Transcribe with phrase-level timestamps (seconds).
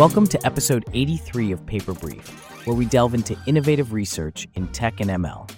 [0.00, 2.26] Welcome to episode 83 of Paper Brief,
[2.66, 5.50] where we delve into innovative research in tech and ML.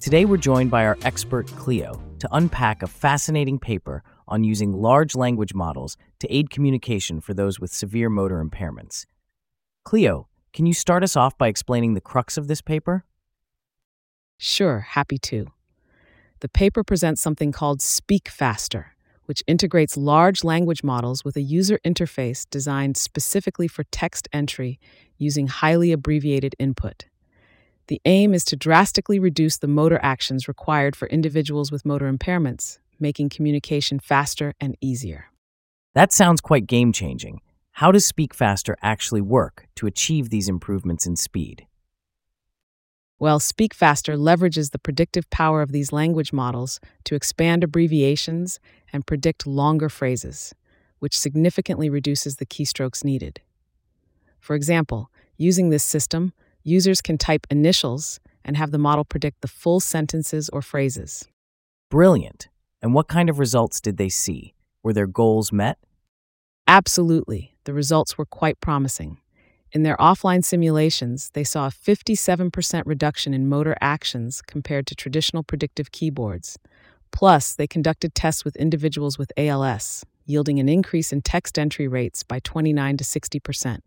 [0.00, 5.14] Today, we're joined by our expert Cleo to unpack a fascinating paper on using large
[5.14, 9.04] language models to aid communication for those with severe motor impairments.
[9.84, 13.04] Cleo, can you start us off by explaining the crux of this paper?
[14.38, 15.48] Sure, happy to.
[16.40, 18.94] The paper presents something called Speak Faster,
[19.28, 24.80] which integrates large language models with a user interface designed specifically for text entry
[25.18, 27.04] using highly abbreviated input.
[27.88, 32.78] The aim is to drastically reduce the motor actions required for individuals with motor impairments,
[32.98, 35.26] making communication faster and easier.
[35.94, 37.42] That sounds quite game changing.
[37.72, 41.67] How does Speak Faster actually work to achieve these improvements in speed?
[43.20, 48.60] Well, Speak Faster leverages the predictive power of these language models to expand abbreviations
[48.92, 50.54] and predict longer phrases,
[51.00, 53.40] which significantly reduces the keystrokes needed.
[54.38, 59.48] For example, using this system, users can type initials and have the model predict the
[59.48, 61.28] full sentences or phrases.
[61.90, 62.48] Brilliant.
[62.80, 64.54] And what kind of results did they see?
[64.84, 65.78] Were their goals met?
[66.68, 67.56] Absolutely.
[67.64, 69.18] The results were quite promising.
[69.72, 75.42] In their offline simulations, they saw a 57% reduction in motor actions compared to traditional
[75.42, 76.58] predictive keyboards.
[77.10, 82.22] Plus, they conducted tests with individuals with ALS, yielding an increase in text entry rates
[82.22, 83.80] by 29 to 60%.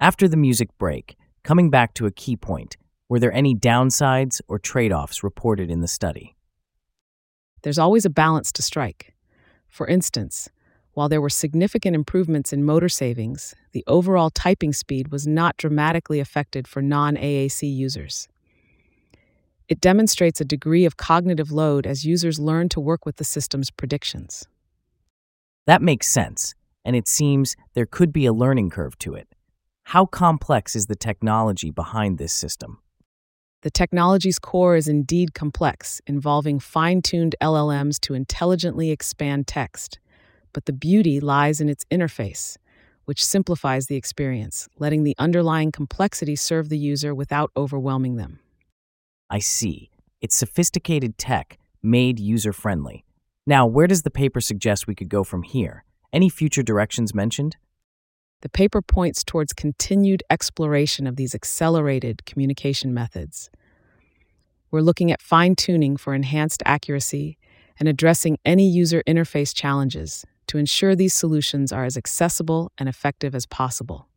[0.00, 2.76] After the music break, coming back to a key point,
[3.08, 6.36] were there any downsides or trade offs reported in the study?
[7.62, 9.14] There's always a balance to strike.
[9.66, 10.48] For instance,
[10.98, 16.18] while there were significant improvements in motor savings, the overall typing speed was not dramatically
[16.18, 18.26] affected for non AAC users.
[19.68, 23.70] It demonstrates a degree of cognitive load as users learn to work with the system's
[23.70, 24.48] predictions.
[25.68, 29.28] That makes sense, and it seems there could be a learning curve to it.
[29.84, 32.78] How complex is the technology behind this system?
[33.62, 40.00] The technology's core is indeed complex, involving fine tuned LLMs to intelligently expand text
[40.52, 42.56] but the beauty lies in its interface,
[43.04, 48.38] which simplifies the experience, letting the underlying complexity serve the user without overwhelming them.
[49.30, 49.90] I see.
[50.20, 53.04] It's sophisticated tech made user friendly.
[53.46, 55.84] Now, where does the paper suggest we could go from here?
[56.12, 57.56] Any future directions mentioned?
[58.42, 63.50] The paper points towards continued exploration of these accelerated communication methods.
[64.70, 67.38] We're looking at fine tuning for enhanced accuracy
[67.80, 73.34] and addressing any user interface challenges to ensure these solutions are as accessible and effective
[73.34, 74.08] as possible.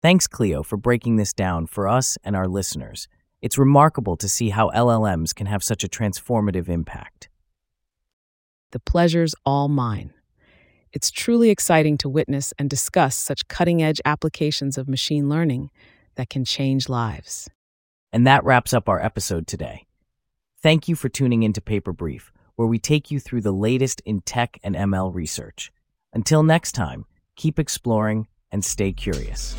[0.00, 3.08] Thanks, Cleo, for breaking this down for us and our listeners.
[3.42, 7.28] It's remarkable to see how LLMs can have such a transformative impact.
[8.70, 10.12] The pleasure's all mine.
[10.92, 15.70] It's truly exciting to witness and discuss such cutting edge applications of machine learning
[16.14, 17.48] that can change lives.
[18.12, 19.86] And that wraps up our episode today.
[20.62, 24.20] Thank you for tuning into Paper Brief where we take you through the latest in
[24.22, 25.70] tech and ML research.
[26.12, 27.04] Until next time,
[27.36, 29.54] keep exploring and stay curious.